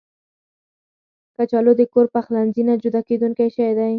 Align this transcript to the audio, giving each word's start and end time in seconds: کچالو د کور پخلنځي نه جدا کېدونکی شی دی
کچالو 1.35 1.71
د 1.77 1.81
کور 1.93 2.05
پخلنځي 2.15 2.63
نه 2.69 2.73
جدا 2.83 3.01
کېدونکی 3.09 3.47
شی 3.55 3.71
دی 3.77 3.89